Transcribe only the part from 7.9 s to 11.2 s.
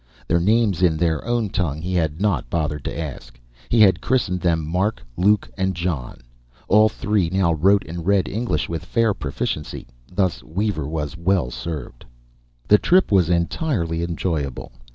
read English with fair proficiency; thus Weaver was